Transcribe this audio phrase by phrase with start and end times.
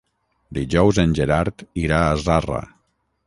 [0.57, 2.63] Dijous en Gerard irà a Zarra.